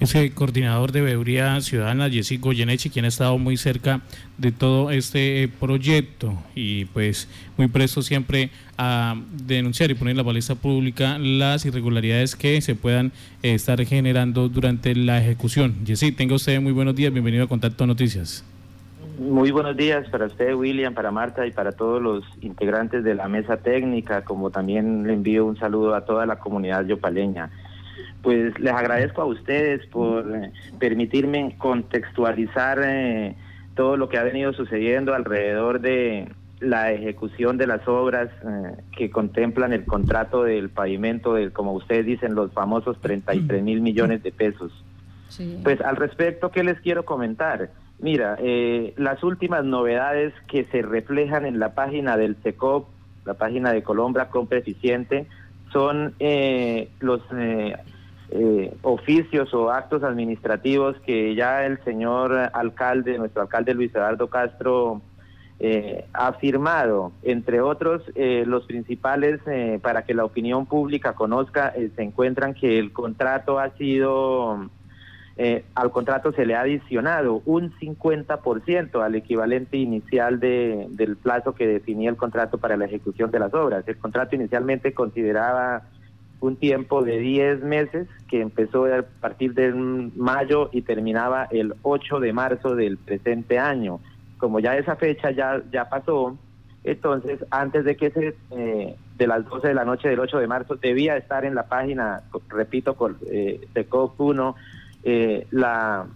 [0.00, 4.00] Ese coordinador de Veeduría Ciudadana, Jessy Goyeneche, quien ha estado muy cerca
[4.36, 10.18] de todo este eh, proyecto y pues muy presto siempre a denunciar y poner en
[10.18, 13.10] la palestra pública las irregularidades que se puedan
[13.42, 15.74] eh, estar generando durante la ejecución.
[15.84, 18.44] Jessy, tenga usted muy buenos días, bienvenido a Contacto Noticias.
[19.18, 23.26] Muy buenos días para usted, William, para Marta y para todos los integrantes de la
[23.26, 27.50] mesa técnica, como también le envío un saludo a toda la comunidad yopaleña
[28.22, 33.36] pues les agradezco a ustedes por eh, permitirme contextualizar eh,
[33.74, 36.28] todo lo que ha venido sucediendo alrededor de
[36.60, 42.04] la ejecución de las obras eh, que contemplan el contrato del pavimento, de, como ustedes
[42.04, 44.72] dicen, los famosos 33 mil millones de pesos.
[45.62, 47.70] Pues al respecto, ¿qué les quiero comentar?
[48.00, 48.38] Mira,
[48.96, 52.88] las últimas novedades que se reflejan en la página del SECOP,
[53.24, 55.26] la página de Colombia Compra Eficiente,
[55.72, 56.14] son
[57.00, 57.20] los
[58.30, 65.00] eh, oficios o actos administrativos que ya el señor alcalde, nuestro alcalde Luis Eduardo Castro,
[65.60, 69.40] eh, ha firmado, entre otros, eh, los principales
[69.80, 74.68] para que la opinión pública conozca, se encuentran que el contrato ha sido,
[75.74, 81.66] al contrato se le ha adicionado un 50% al equivalente inicial de, del plazo que
[81.66, 83.86] definía el contrato para la ejecución de las obras.
[83.86, 85.82] El contrato inicialmente consideraba
[86.40, 92.20] un tiempo de 10 meses que empezó a partir de mayo y terminaba el 8
[92.20, 94.00] de marzo del presente año.
[94.38, 96.36] Como ya esa fecha ya, ya pasó,
[96.84, 100.46] entonces antes de que se, eh, de las 12 de la noche del 8 de
[100.46, 102.96] marzo debía estar en la página, repito,
[103.30, 104.54] eh, de COP1,
[105.10, 106.06] eh, la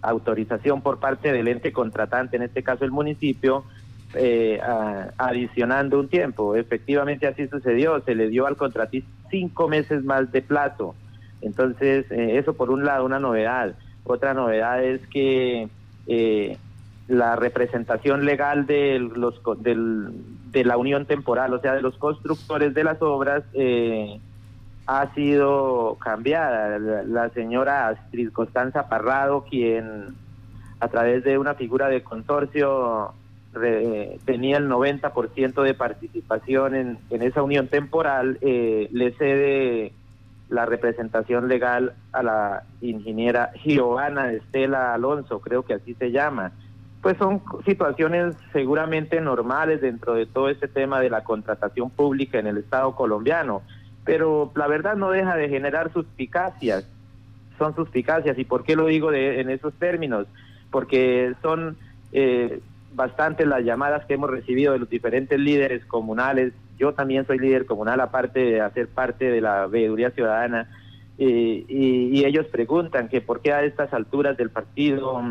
[0.00, 3.64] autorización por parte del ente contratante, en este caso el municipio,
[4.14, 4.60] eh,
[5.16, 6.54] adicionando un tiempo.
[6.54, 10.94] Efectivamente así sucedió, se le dio al contratista cinco meses más de plazo.
[11.42, 13.74] Entonces, eh, eso por un lado, una novedad.
[14.04, 15.68] Otra novedad es que
[16.06, 16.56] eh,
[17.08, 20.12] la representación legal de, los, del,
[20.52, 24.20] de la unión temporal, o sea, de los constructores de las obras, eh,
[24.86, 26.78] ha sido cambiada.
[26.78, 30.14] La, señora Astrid Constanza Parrado, quien
[30.80, 33.12] a través de una figura de consorcio
[34.26, 39.92] tenía el 90% de participación en, en, esa unión temporal, eh, le cede
[40.50, 46.52] la representación legal a la ingeniera Giovanna Estela Alonso, creo que así se llama.
[47.00, 52.46] Pues son situaciones seguramente normales dentro de todo este tema de la contratación pública en
[52.46, 53.62] el Estado colombiano,
[54.06, 56.88] pero la verdad no deja de generar suspicacias,
[57.58, 58.38] son suspicacias.
[58.38, 60.26] ¿Y por qué lo digo de, en esos términos?
[60.70, 61.76] Porque son
[62.12, 62.60] eh,
[62.94, 66.52] bastante las llamadas que hemos recibido de los diferentes líderes comunales.
[66.78, 70.70] Yo también soy líder comunal, aparte de hacer parte de la veeduría ciudadana.
[71.18, 75.22] y, ellos preguntan que por qué a estas alturas del partido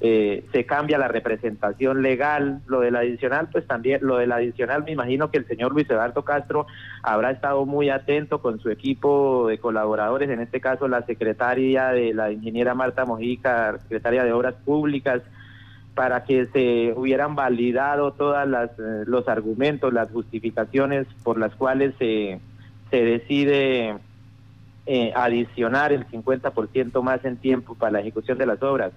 [0.00, 4.92] eh, se cambia la representación legal, lo del adicional, pues también lo del adicional, me
[4.92, 6.66] imagino que el señor Luis Eduardo Castro
[7.02, 12.12] habrá estado muy atento con su equipo de colaboradores, en este caso la secretaria de
[12.12, 15.22] la ingeniera Marta Mojica, secretaria de Obras Públicas,
[15.94, 22.40] para que se hubieran validado todos eh, los argumentos, las justificaciones por las cuales se,
[22.90, 23.94] se decide
[24.86, 28.92] eh, adicionar el 50% más en tiempo para la ejecución de las obras.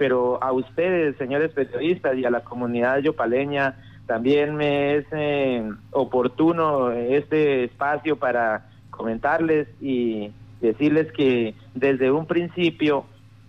[0.00, 3.74] Pero a ustedes, señores periodistas, y a la comunidad yopaleña,
[4.06, 10.30] también me es eh, oportuno este espacio para comentarles y
[10.62, 13.04] decirles que desde un principio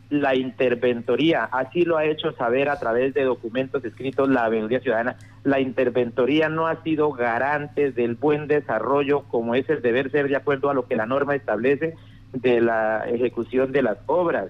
[0.10, 5.16] la interventoría, así lo ha hecho saber a través de documentos escritos la Veeduría Ciudadana,
[5.46, 10.36] la interventoría no ha sido garante del buen desarrollo como es el deber ser de
[10.36, 11.96] acuerdo a lo que la norma establece
[12.34, 14.50] de la ejecución de las obras.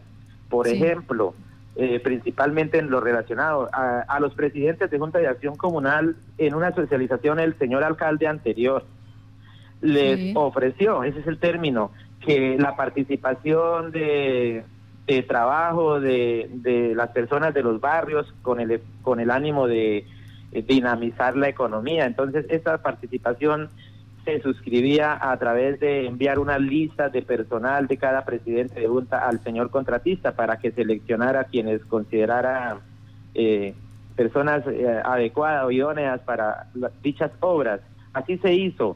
[0.49, 1.35] Por ejemplo,
[1.81, 6.75] eh, principalmente en lo relacionado a, los presidentes de Junta de Acción Comunal, en una
[6.75, 8.85] socialización el señor alcalde anterior
[9.81, 11.91] les ofreció, ese es el término,
[12.23, 14.63] que la participación de
[15.07, 20.05] de trabajo de, de las personas de los barrios con el, con el ánimo de
[20.51, 22.05] dinamizar la economía.
[22.05, 23.69] Entonces, esta participación
[24.23, 29.27] se suscribía a través de enviar una lista de personal de cada presidente de junta
[29.27, 32.79] al señor contratista para que seleccionara quienes considerara
[33.33, 33.73] eh,
[34.15, 36.67] personas eh, adecuadas o idóneas para
[37.01, 37.81] dichas obras.
[38.13, 38.95] Así se hizo.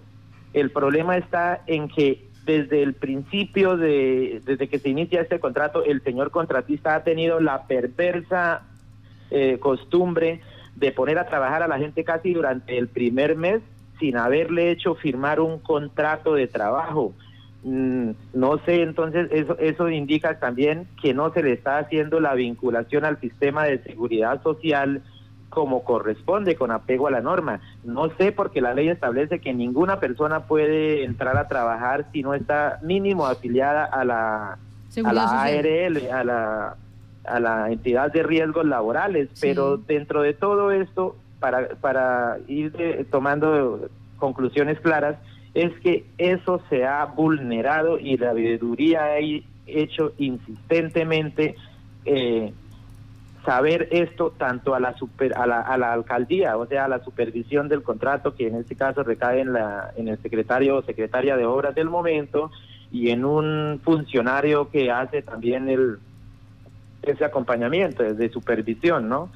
[0.54, 5.84] El problema está en que desde el principio de, desde que se inicia este contrato,
[5.84, 8.62] el señor contratista ha tenido la perversa
[9.32, 10.42] eh, costumbre
[10.76, 13.62] de poner a trabajar a la gente casi durante el primer mes
[14.00, 17.14] sin haberle hecho firmar un contrato de trabajo.
[17.64, 22.36] Mm, no sé, entonces eso, eso indica también que no se le está haciendo la
[22.36, 25.02] vinculación al sistema de seguridad social
[25.56, 27.62] como corresponde, con apego a la norma.
[27.84, 32.34] No sé porque la ley establece que ninguna persona puede entrar a trabajar si no
[32.34, 34.58] está mínimo afiliada a la,
[35.04, 36.76] a la ARL, a la,
[37.24, 43.06] a la entidad de riesgos laborales, pero dentro de todo esto, para, para ir eh,
[43.10, 45.18] tomando conclusiones claras,
[45.54, 49.20] es que eso se ha vulnerado y la veeduría ha
[49.66, 51.56] hecho insistentemente
[52.04, 52.54] eh,
[53.46, 57.04] saber esto tanto a la, super, a la, a la alcaldía, o sea, a la
[57.04, 61.38] supervisión del contrato, que en este caso recae en, la, en el secretario o secretaria
[61.38, 62.52] de obras del momento,
[62.92, 66.00] y en un funcionario que hace también el
[67.04, 69.30] ese acompañamiento, de supervisión, ¿no?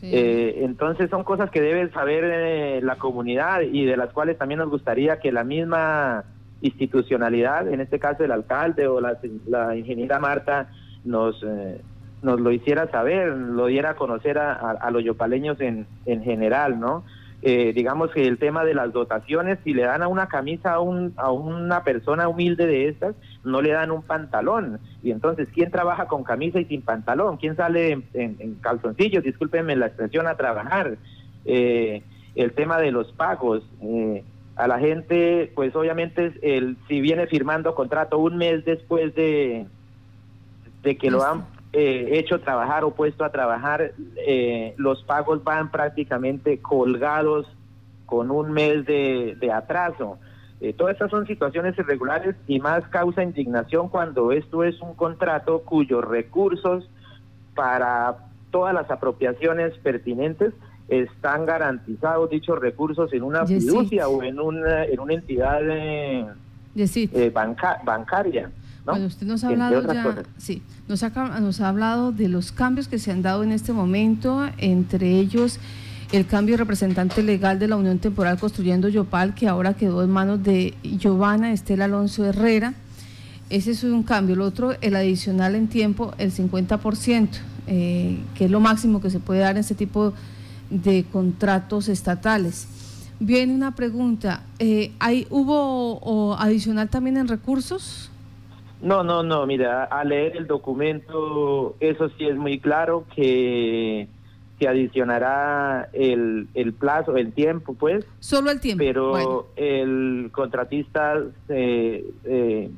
[0.00, 4.58] Eh, entonces son cosas que debe saber eh, la comunidad y de las cuales también
[4.58, 6.24] nos gustaría que la misma
[6.60, 10.70] institucionalidad, en este caso el alcalde o la, la ingeniera Marta,
[11.04, 11.80] nos, eh,
[12.22, 16.80] nos lo hiciera saber, lo diera a conocer a, a, los yopaleños en, en general,
[16.80, 17.04] ¿no?
[17.44, 20.80] Eh, digamos que el tema de las dotaciones, si le dan a una camisa a,
[20.80, 24.78] un, a una persona humilde de estas, no le dan un pantalón.
[25.02, 27.38] Y entonces, ¿quién trabaja con camisa y sin pantalón?
[27.38, 30.96] ¿Quién sale en, calzoncillos, discúlpenme la expresión, a trabajar?
[31.44, 32.04] Eh,
[32.36, 33.64] el tema de los pagos.
[33.82, 34.22] Eh,
[34.54, 39.66] a la gente, pues obviamente, el, si viene firmando contrato un mes después de,
[40.82, 41.44] de que lo han
[41.74, 43.92] eh, hecho trabajar o puesto a trabajar,
[44.26, 47.46] eh, los pagos van prácticamente colgados
[48.04, 50.18] con un mes de, atraso.
[50.60, 55.62] Eh, todas estas son situaciones irregulares y más causa indignación cuando esto es un contrato
[55.62, 56.90] cuyos recursos
[57.54, 58.18] para
[58.50, 60.52] todas las apropiaciones pertinentes
[60.88, 65.62] están garantizados dichos recursos en una fiducia o en una, en una entidad
[67.82, 68.50] bancaria.
[68.84, 72.88] Bueno, usted nos ha hablado ya, sí, nos ha, nos ha hablado de los cambios
[72.88, 75.60] que se han dado en este momento, entre ellos
[76.12, 80.10] el cambio de representante legal de la Unión Temporal Construyendo Yopal, que ahora quedó en
[80.10, 82.74] manos de Giovanna Estela Alonso Herrera.
[83.48, 84.34] Ese es un cambio.
[84.34, 87.28] El otro, el adicional en tiempo, el 50%,
[87.66, 90.12] eh, que es lo máximo que se puede dar en este tipo
[90.68, 92.66] de contratos estatales.
[93.18, 98.11] Viene una pregunta, eh, ¿hay, ¿hubo adicional también en recursos?
[98.82, 104.08] No, no, no, mira, al leer el documento, eso sí es muy claro que
[104.58, 108.04] se adicionará el, el plazo, el tiempo, pues.
[108.18, 108.82] Solo el tiempo.
[108.84, 111.14] Pero el contratista
[111.46, 112.70] se, eh,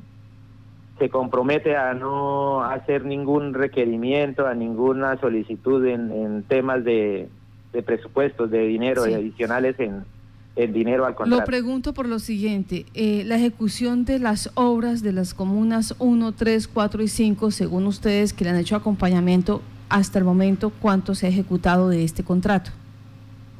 [0.99, 7.29] se compromete a no hacer ningún requerimiento, a ninguna solicitud en, en temas de,
[7.73, 10.05] de presupuestos, de dinero adicionales en,
[10.55, 11.41] el dinero al contrato.
[11.41, 16.31] Lo pregunto por lo siguiente, eh, la ejecución de las obras de las comunas 1,
[16.31, 21.13] 3, 4 y 5, según ustedes que le han hecho acompañamiento hasta el momento, ¿cuánto
[21.15, 22.71] se ha ejecutado de este contrato?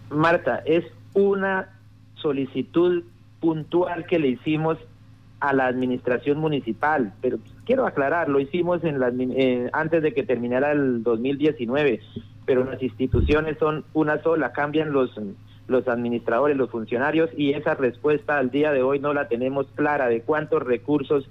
[0.10, 1.70] Marta, es una
[2.16, 3.04] solicitud
[3.40, 4.78] puntual que le hicimos
[5.40, 10.24] a la administración municipal, pero quiero aclarar, lo hicimos en la, eh, antes de que
[10.24, 12.00] terminara el 2019,
[12.46, 15.12] pero las instituciones son una sola, cambian los
[15.68, 20.08] los administradores, los funcionarios, y esa respuesta al día de hoy no la tenemos clara
[20.08, 21.28] de cuántos recursos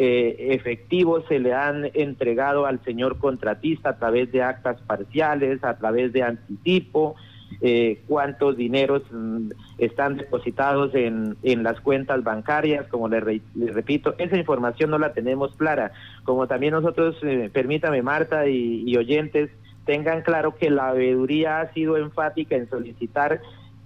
[0.00, 5.76] eh, efectivos se le han entregado al señor contratista a través de actas parciales, a
[5.76, 7.16] través de anticipo,
[7.60, 13.40] eh, cuántos dineros mm, están depositados en, en las cuentas bancarias, como le,
[13.72, 15.90] repito, esa información no la tenemos clara.
[16.22, 19.50] Como también nosotros, eh, permítame Marta y, y oyentes,
[19.84, 23.40] tengan claro que la veeduría ha sido enfática en solicitar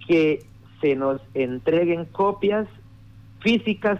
[0.07, 0.45] que
[0.81, 2.67] se nos entreguen copias
[3.39, 3.99] físicas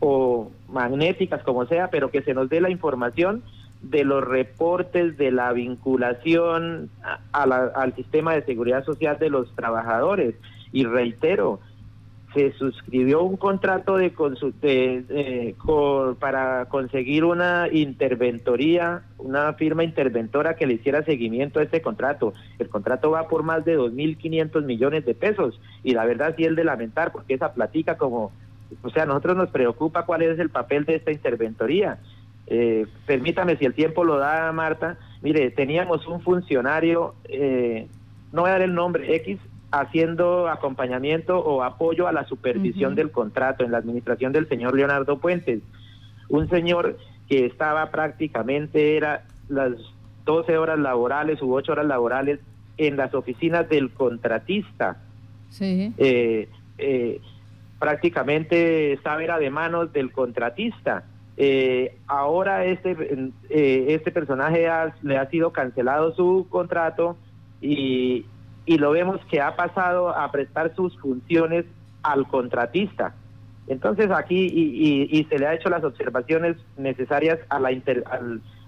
[0.00, 3.42] o magnéticas, como sea, pero que se nos dé la información
[3.82, 6.90] de los reportes de la vinculación
[7.32, 10.34] al sistema de seguridad social de los trabajadores.
[10.72, 11.60] Y reitero,
[12.34, 14.10] se suscribió un contrato de,
[14.60, 15.54] de
[16.18, 22.34] para conseguir una interventoría, una firma interventora que le hiciera seguimiento a este contrato.
[22.58, 26.54] El contrato va por más de 2.500 millones de pesos y la verdad sí es
[26.54, 28.30] de lamentar porque esa platica como,
[28.82, 31.98] o sea, a nosotros nos preocupa cuál es el papel de esta interventoría.
[32.46, 37.86] Eh, permítame si el tiempo lo da Marta, mire, teníamos un funcionario, eh,
[38.32, 39.38] no voy a dar el nombre, X,
[39.70, 45.18] haciendo acompañamiento o apoyo a la supervisión del contrato en la administración del señor Leonardo
[45.18, 45.60] Puentes,
[46.28, 46.96] un señor
[47.28, 49.72] que estaba prácticamente, era las
[50.24, 52.40] 12 horas laborales u 8 horas laborales
[52.78, 54.96] en las oficinas del contratista.
[55.50, 55.92] Sí.
[55.98, 56.48] Eh,
[56.78, 57.20] eh,
[57.78, 61.04] prácticamente estaba era de manos del contratista.
[61.36, 62.96] Eh, ahora este,
[63.48, 64.66] eh, este personaje
[65.02, 67.16] le ha sido cancelado su contrato
[67.60, 68.26] y,
[68.68, 71.64] y lo vemos que ha pasado a prestar sus funciones
[72.02, 73.14] al contratista.
[73.66, 77.70] Entonces aquí y, y, se le ha hecho las observaciones necesarias a la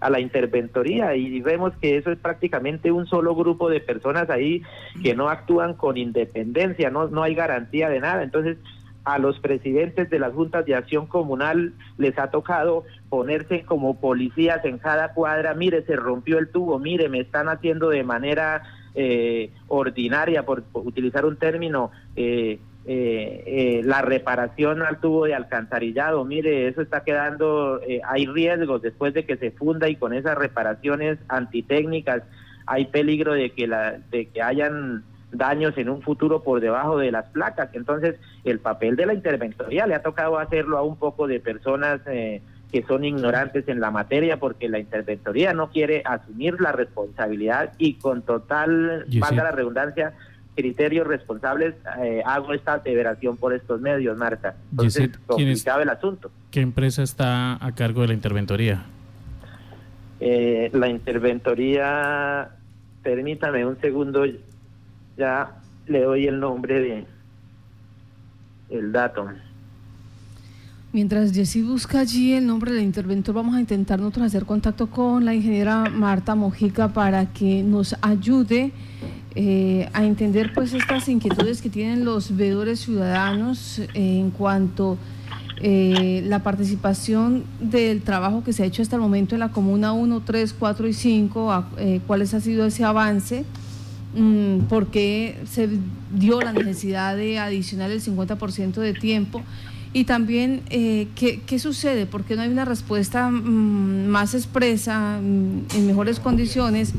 [0.01, 4.63] a la interventoría y vemos que eso es prácticamente un solo grupo de personas ahí
[5.03, 8.23] que no actúan con independencia, no no hay garantía de nada.
[8.23, 8.57] Entonces
[9.05, 14.65] a los presidentes de las juntas de acción comunal les ha tocado ponerse como policías
[14.65, 18.63] en cada cuadra, mire, se rompió el tubo, mire, me están haciendo de manera
[18.95, 26.25] eh, ordinaria, por, utilizar un término, eh, eh, eh, la reparación al tubo de alcantarillado,
[26.25, 30.37] mire, eso está quedando, eh, hay riesgos después de que se funda y con esas
[30.37, 32.23] reparaciones antitécnicas
[32.67, 37.13] hay peligro de que, la, de que hayan daños en un futuro por debajo de
[37.13, 37.69] las placas.
[37.75, 42.01] Entonces, el papel de la interventoría le ha tocado hacerlo a un poco de personas
[42.07, 47.73] eh, que son ignorantes en la materia porque la interventoría no quiere asumir la responsabilidad
[47.79, 50.13] y con total, valga la redundancia,
[50.55, 54.55] criterios responsables eh, hago esta aseveración por estos medios, Marta.
[54.71, 56.31] Entonces, complicado el asunto.
[56.51, 58.85] ¿Qué empresa está a cargo de la interventoría?
[60.21, 62.51] Eh, la interventoría,
[63.03, 64.25] permítame un segundo,
[65.17, 67.05] ya le doy el nombre de
[68.69, 69.29] el dato.
[70.93, 75.25] Mientras Jessy busca allí el nombre del interventor, vamos a intentar nosotros hacer contacto con
[75.25, 78.73] la ingeniera Marta Mojica para que nos ayude
[79.37, 84.99] eh, a entender pues estas inquietudes que tienen los veedores ciudadanos en cuanto
[85.61, 89.93] eh, la participación del trabajo que se ha hecho hasta el momento en la Comuna
[89.93, 93.45] 1, 3, 4 y 5, eh, cuál ha sido ese avance
[94.13, 95.69] Mm, por qué se
[96.13, 99.41] dio la necesidad de adicionar el 50% de tiempo
[99.93, 105.19] y también eh, ¿qué, ¿qué, sucede, por qué no hay una respuesta mm, más expresa,
[105.21, 106.93] mm, en mejores condiciones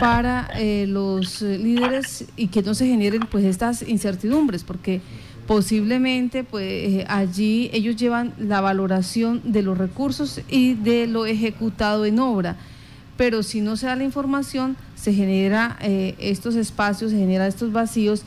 [0.00, 5.00] para eh, los líderes y que no se generen pues estas incertidumbres, porque
[5.46, 12.06] posiblemente pues eh, allí ellos llevan la valoración de los recursos y de lo ejecutado
[12.06, 12.56] en obra.
[13.16, 17.72] Pero si no se da la información, se genera eh, estos espacios, se genera estos
[17.72, 18.22] vacíos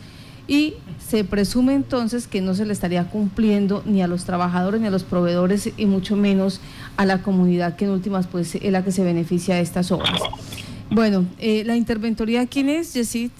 [0.47, 4.87] y se presume entonces que no se le estaría cumpliendo ni a los trabajadores ni
[4.87, 6.59] a los proveedores y mucho menos
[6.97, 10.19] a la comunidad que en últimas pues es la que se beneficia de estas obras.
[10.89, 13.31] Bueno, eh, la interventoría, ¿quién es, Yesid?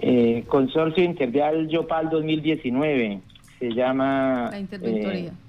[0.00, 3.20] Eh, Consorcio Intervial Yopal 2019,
[3.58, 4.48] se llama...
[4.50, 5.30] La interventoría.
[5.30, 5.41] Eh,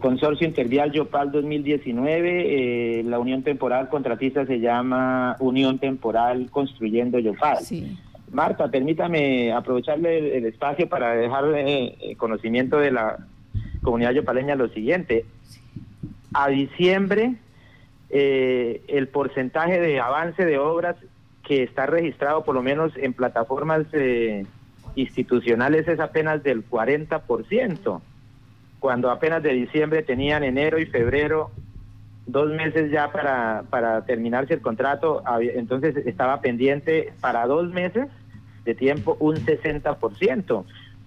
[0.00, 7.58] Consorcio Intervial Yopal 2019, eh, la unión temporal contratista se llama Unión Temporal Construyendo Yopal.
[8.30, 13.18] Marta, permítame aprovecharle el, espacio para dejarle eh, conocimiento de la
[13.82, 15.24] comunidad yopaleña lo siguiente.
[16.32, 17.34] A diciembre,
[18.10, 20.96] el porcentaje de avance de obras
[21.42, 23.86] que está registrado por lo menos en plataformas
[24.94, 28.00] institucionales es apenas del 40%
[28.84, 31.50] cuando apenas de diciembre tenían enero y febrero,
[32.26, 38.08] dos meses ya para, para terminarse el contrato, entonces estaba pendiente para dos meses
[38.66, 40.64] de tiempo un 60%.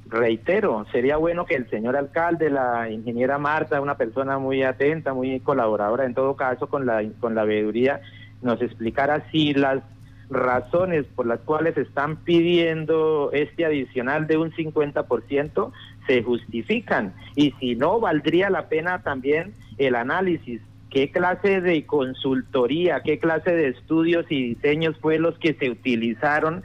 [0.07, 5.39] Reitero, sería bueno que el señor alcalde, la ingeniera Marta, una persona muy atenta, muy
[5.39, 8.01] colaboradora en todo caso con la, con la veeduría,
[8.41, 9.84] nos explicara si las
[10.29, 15.72] razones por las cuales están pidiendo este adicional de un 50%
[16.05, 20.62] se justifican y si no, valdría la pena también el análisis.
[20.89, 26.63] ¿Qué clase de consultoría, qué clase de estudios y diseños fue los que se utilizaron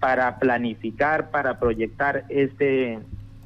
[0.00, 2.98] para planificar, para proyectar este,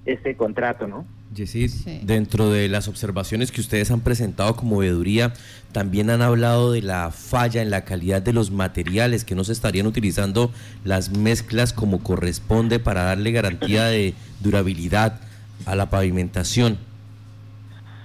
[0.04, 1.06] este contrato, no?
[1.35, 1.70] Yesid,
[2.02, 5.32] dentro de las observaciones que ustedes han presentado como veeduría,
[5.73, 9.52] también han hablado de la falla en la calidad de los materiales, que no se
[9.52, 10.50] estarían utilizando
[10.85, 15.20] las mezclas como corresponde para darle garantía de durabilidad
[15.66, 16.78] a la pavimentación?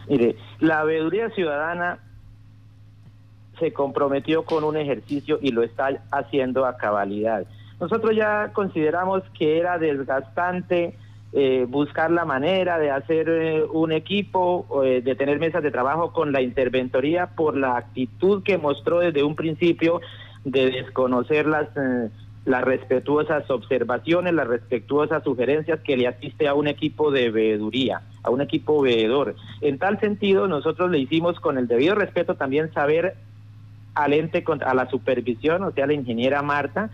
[0.08, 2.00] Mire, la veeduría ciudadana
[3.60, 7.46] se comprometió con un ejercicio y lo está haciendo a cabalidad.
[7.80, 10.98] Nosotros ya consideramos que era desgastante
[11.36, 16.12] eh, buscar la manera de hacer eh, un equipo, eh, de tener mesas de trabajo
[16.14, 20.00] con la interventoría por la actitud que mostró desde un principio
[20.44, 21.70] de desconocer las
[22.46, 28.30] las respetuosas observaciones, las respetuosas sugerencias que le asiste a un equipo de veeduría, a
[28.30, 29.36] un equipo veedor.
[29.62, 33.16] En tal sentido, nosotros le hicimos con el debido respeto también saber
[33.96, 36.90] al ente, a la supervisión, o sea, la ingeniera Marta,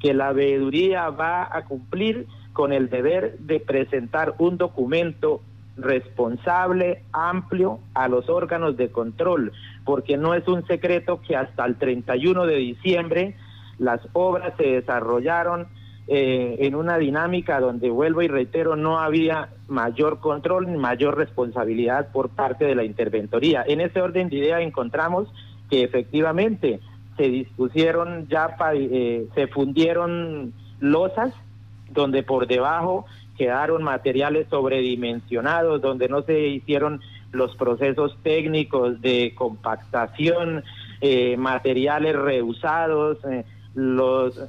[0.00, 2.26] que la veeduría va a cumplir
[2.58, 5.42] con el deber de presentar un documento
[5.76, 9.52] responsable, amplio a los órganos de control,
[9.84, 13.36] porque no es un secreto que hasta el 31 de diciembre
[13.78, 15.68] las obras se desarrollaron
[16.08, 22.10] eh, en una dinámica donde, vuelvo y reitero, no había mayor control ni mayor responsabilidad
[22.10, 23.62] por parte de la interventoría.
[23.68, 25.32] En ese orden de ideas encontramos
[25.70, 26.80] que efectivamente
[27.16, 31.32] se dispusieron ya, eh, se fundieron losas
[31.90, 37.00] donde por debajo quedaron materiales sobredimensionados, donde no se hicieron
[37.32, 40.64] los procesos técnicos de compactación,
[41.00, 44.40] eh, materiales reusados, eh, los,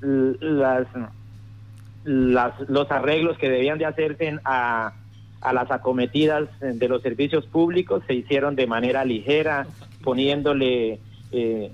[0.00, 0.86] las,
[2.04, 4.92] los arreglos que debían de hacerse a,
[5.44, 9.66] a las acometidas de los servicios públicos se hicieron de manera ligera,
[10.02, 10.98] poniéndole
[11.32, 11.70] eh,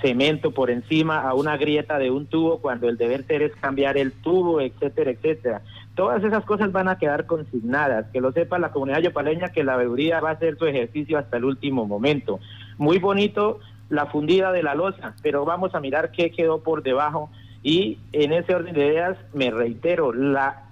[0.00, 3.96] cemento por encima a una grieta de un tubo cuando el deber ser es cambiar
[3.96, 5.62] el tubo, etcétera, etcétera.
[5.94, 9.76] Todas esas cosas van a quedar consignadas, que lo sepa la comunidad yopaleña que la
[9.76, 12.40] veeduría va a hacer su ejercicio hasta el último momento.
[12.78, 17.30] Muy bonito la fundida de la losa, pero vamos a mirar qué quedó por debajo
[17.62, 20.64] y en ese orden de ideas me reitero, la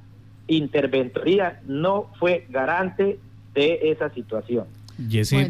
[0.46, 3.18] interventoría no fue garante
[3.54, 4.66] de esa situación.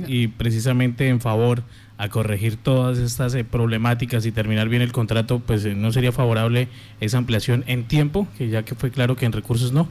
[0.08, 1.62] Y precisamente en favor
[1.98, 6.12] a corregir todas estas eh, problemáticas y terminar bien el contrato, pues eh, no sería
[6.12, 6.68] favorable
[7.00, 9.88] esa ampliación en tiempo, que ya que fue claro que en recursos no.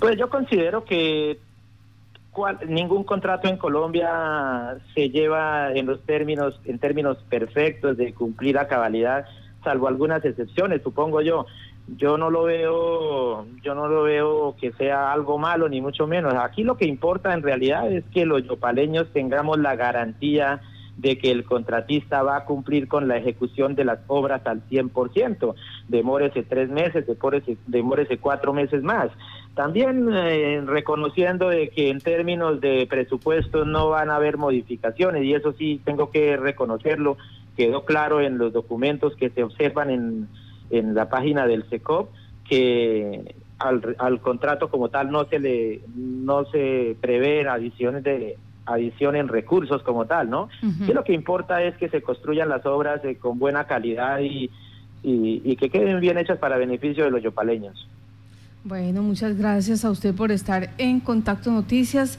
[0.00, 1.38] Pues yo considero que
[2.66, 8.66] ningún contrato en Colombia se lleva en los términos en términos perfectos de cumplir a
[8.66, 9.26] cabalidad,
[9.62, 11.46] salvo algunas excepciones, supongo yo
[11.96, 16.34] yo no lo veo, yo no lo veo que sea algo malo ni mucho menos.
[16.34, 20.60] Aquí lo que importa en realidad es que los yopaleños tengamos la garantía
[20.96, 25.54] de que el contratista va a cumplir con la ejecución de las obras al 100%.
[25.88, 29.10] Demórese tres meses, demórese, demórese cuatro meses más.
[29.54, 35.34] También eh, reconociendo de que en términos de presupuesto no van a haber modificaciones, y
[35.34, 37.16] eso sí tengo que reconocerlo,
[37.56, 40.28] quedó claro en los documentos que se observan en
[40.72, 42.10] en la página del SECOP
[42.48, 49.16] que al, al contrato como tal no se le no se prevén adiciones de adición
[49.16, 50.48] en recursos como tal, ¿no?
[50.62, 54.50] Y lo que importa es que se construyan las obras eh, con buena calidad y,
[55.02, 57.88] y, y que queden bien hechas para beneficio de los yopaleños.
[58.64, 62.18] Bueno, muchas gracias a usted por estar en Contacto Noticias.